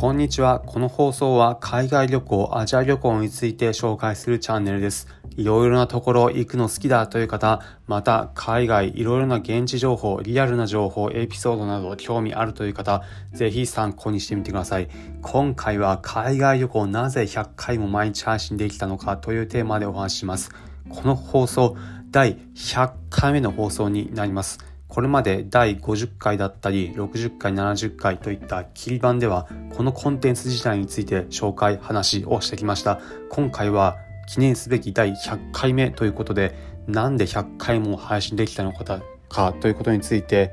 [0.00, 0.60] こんにちは。
[0.60, 5.08] この放送は海外旅行、アジア旅行について紹介するチャンネルです。
[5.36, 13.02] いろいろなところ行くの好きだという方、また海外いろいろな現地情報、リアルな情報、エピソードなど興味あるという方、
[13.34, 14.88] ぜひ参考にしてみてください。
[15.20, 20.50] 今回は海外旅行なぜ100回も毎日配信できたのかというテーマでお話しします。
[20.88, 21.76] この放送、
[22.10, 24.69] 第100回目の放送になります。
[24.90, 33.00] これまで第50回だったり60回70回といった切り板ではこのコンテンツ自体について紹介話をしてきました。
[33.30, 33.96] 今回は
[34.28, 36.54] 記念すべき第100回目ということで
[36.88, 40.52] なんで100回も配信できたのかかということについて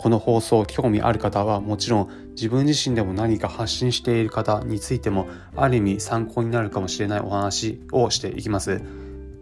[0.00, 8.80] この放送興味ある方はもちろん自分自身でも何か発信している方についてもある意味参考になるかもしれないお話をしていきます。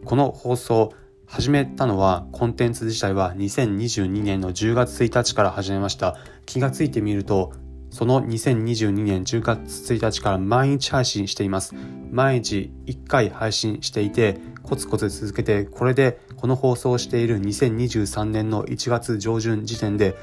[0.04, 0.94] この放送
[1.28, 6.16] 始めたのはコンテンツ自体は2022年の10月1日から始めました。
[6.46, 7.52] 気がついてみると
[7.90, 11.74] その2022年10月1日から毎日配信しています。
[12.12, 20.14] 毎日1回配信していてコツコツ続けてこれでこの放送している2023年の1月上旬時点で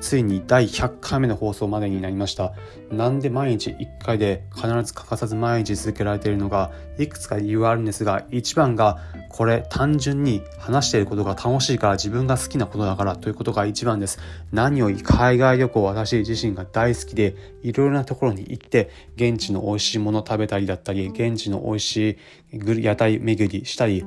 [0.00, 2.52] ついに第100回目の放送までになりました。
[2.90, 14.18] なんで毎日1回で必ず欠かさず毎日続けられているのか、いくつか理由があるんですが、一番がこれ単純に話していることが楽しいから自分が好きなことだからということが一番です。
[14.52, 22.18] 何より海外旅行私自身が大好きで、いろいろなところに行って、現地の美味しいもの食べたりだったり、現地の美味し
[22.52, 24.04] い屋台巡りしたり、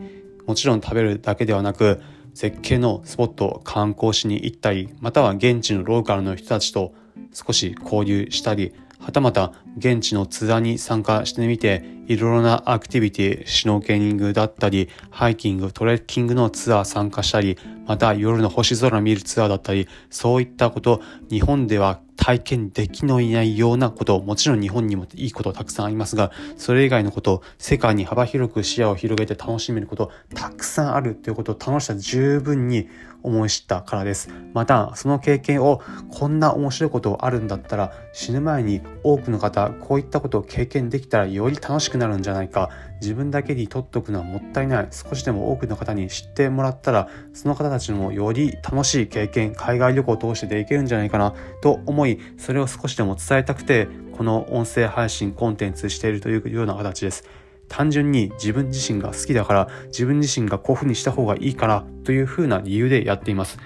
[0.47, 2.01] もちろん食べるだけではなく、
[2.33, 6.93] 絶景のスポットを観光しに行ったり、または現地のローカルの人たちと
[7.33, 32.89] 少し交流したり、はたまた現地のツアーに参加してみて、いろいろなアクティビティ、シュノーケーニングだったり、ハイキング、トレッキングのツアー参加したり、また夜の星空見るツアーだったり、そういったこと、日本では体験できのいないようなこと、もちろん日本にもいいことたくさんありますが、それ以外のこと、世界に幅広く視野を広げて楽しめること、たくさんあるということを楽しさ十分に
[33.23, 34.29] 思い知ったからです。
[34.53, 42.69] また、その経験をこんな面白いことあるんだったら、死ぬ前に多くの方、こういったことを経験できたらより楽しくなるんじゃないか。
[43.01, 44.87] 自分だけに取っとくのはもったいない。
[44.91, 53.87] 少しでも多くの方に知ってもらったら、その方たちもより楽しい経験、海外旅行を通してできるんじゃないかなと思い、それを少しでも伝えたくて、
[54.17, 57.23] この音声配信コンテンツしているというような形です。
[57.71, 63.59] 単純に自分自身が好きだから自分自身がこういうふうにした方がいいからというふうな理由でやっています。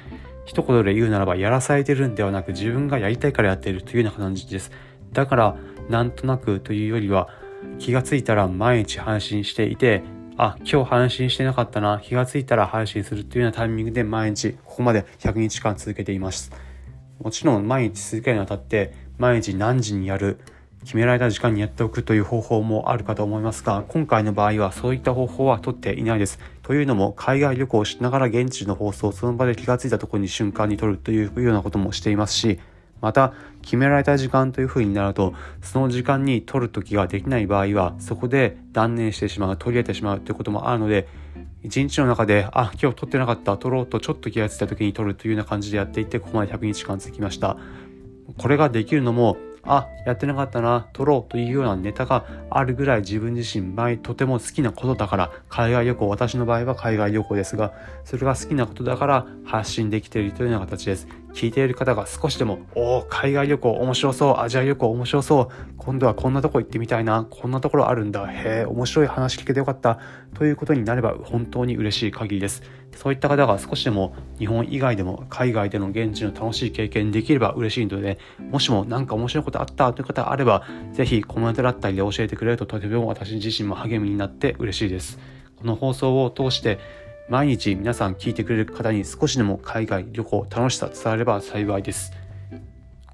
[0.46, 4.72] 一言で言うならばやらされてるんではなく自分がやりたいからやっているというような感じです。
[5.12, 5.58] だから
[5.90, 7.30] なんとなくというよりは
[7.80, 10.04] 気がついたら毎日配信していて
[10.38, 16.52] あ、今日配信してなかったな、気がついたら配信するというようなタイミングで毎日ここまで100日間続けています。
[17.24, 20.40] もちろん毎日続けるにあたって毎日何時にやる、
[20.86, 26.40] 決められた時間にやっておくという方法もあるかと思いますが、今回の場合はそういった方法は取っていないです。
[26.62, 32.60] というのも、海外旅行をしながら現地の放送をその場で気がついたところに瞬間に撮るというようなこともしていますし、
[33.02, 41.08] また、決められた時間という風になると、その時間に撮る時ができない場合は、そこで断念してしまう、取り入れてしまうということもあるので、
[41.64, 47.58] 一日の中で、あ、今日撮ってなかった、撮ろうとちょっと気がついた時に撮るというような感じでやっていって、ここまで100日間続きました。
[48.38, 61.08] これができるのも、あ、やってなかったな、撮ろうというようなネタがあるぐらい自分自身前とても好きなことだから、海外旅行、私の場合は海外旅行ですが、それが好きなことだから発信できているというような形です。
[61.34, 65.48] 聞いている方が少しでも、おお、海外旅行面白そう、アジア旅行面白そう、
[65.78, 70.00] 今度はこんなとこ行ってみたいな、こんなところあるんだ、へえ、面白い話聞けてよかった、
[70.34, 72.64] ということになれば本当に嬉しい限りです。
[72.96, 80.64] そういった方が少しでも日本以外でも海外での現地の楽しい経験できれば嬉しいので、もしも何か面白いことあったという方があれば、
[80.94, 85.20] ぜひコメントだったりで教えてくれるととても私自身も励みになって嬉しいです。
[85.58, 86.80] この放送を通して
[87.28, 92.12] 毎日皆さん聞いてくれる方に少しでも海外旅行楽しさ伝われば幸いです。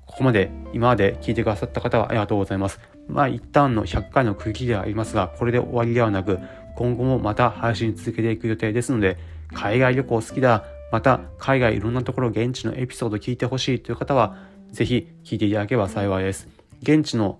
[0.06, 2.82] ここまで今まで聞いてくださった方はありがとうございます。
[3.08, 6.40] まあ一旦の100回の区切りではありますが、これで終わりではなく、
[6.76, 9.18] 今後もまた配信続けていく予定ですので、
[9.54, 14.36] 海外旅行好きだ、また海外いろんなところ現地のエピソード聞いてほしいという方は、
[14.72, 16.50] ぜひ聞いていただければ幸いです。
[16.82, 17.40] 現地の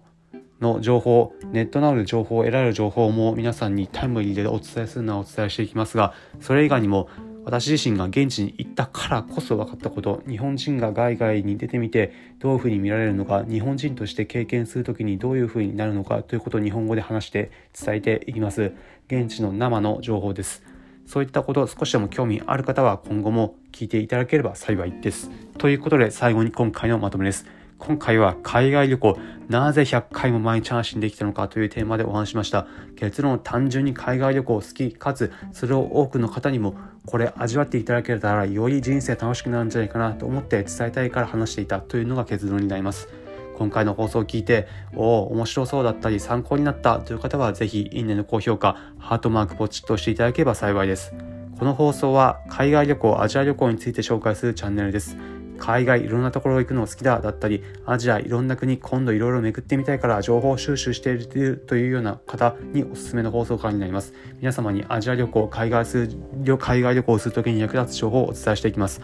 [0.62, 7.10] の情報、ネットなどで情報を得られる情報も皆さんにタイムリーでお伝えするのはお伝えしていきますが、それ以外にも
[7.44, 18.74] 私自身が現地に行ったからこそ分かったこと、日本人が海外に出てみてどういうふうに見られるのか、日本人として経験するときにどういうふうになるのかということを日本語で話して伝えていきます。
[19.08, 20.64] 現地の生の情報です。
[21.08, 25.32] そういったことを少しでも興味ある方は今後も聞いていただければ幸いです。
[25.58, 27.46] ということで最後に今回のまとめです。
[27.82, 29.18] 今回は海外旅行、
[29.50, 32.68] なぜ100回も毎日話しにできたのかというテーマでお話しました。
[32.96, 36.76] 結論、単純に海外旅行好き、かつそれを多くの方にも
[37.08, 43.10] これ味わっていただけたらより人生楽しくなるんじゃないかなと思って伝えたいから話していたというのが結論になります。
[43.58, 51.14] 今回の放送を聞いて、おお、面白そうだったり参考になったという方は、ぜひ、いいねの高評価、ハートマークポチッとしていただければ幸いです。
[51.60, 55.16] この放送は、海外旅行、アジア旅行について紹介するチャンネルです。
[55.62, 64.14] 海外いろんなところ行くの好きだだったり、アジアいろんな国今度いろいろ巡ってみたいから情報収集しているというような方におすすめの放送回になります。
[64.40, 66.10] 皆様にアジア旅行、海外す
[66.44, 69.02] る海外旅行をするときに役立つ情報をお伝えしていきます。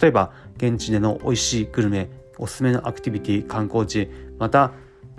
[0.00, 2.08] 例えば、現地での美味しいグルメ、
[2.38, 4.08] おすすめのアクティビティ、観光地、
[4.38, 4.70] また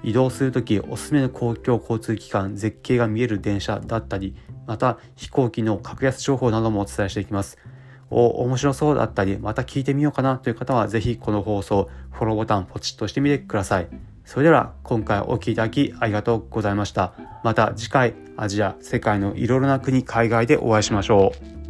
[0.03, 4.38] 移動するときおすすめの公共交通機関、絶景が見える電車だったり、
[4.68, 7.57] また飛行機の格安情報などもお伝えしていきます。
[8.11, 13.87] お、面白そうだったり、また聞いてみようかなという方は、ぜひこの放送、フォローボタンポチッとしてみてください。
[14.25, 17.13] それでは、今回お聴きいただきありがとうございました。
[17.43, 21.60] また次回、アジア、世界のいろいろな国、海外でお会いしましょう。